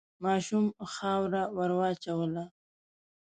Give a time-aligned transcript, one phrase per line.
[0.23, 2.45] ماشوم خاوره وواچوله.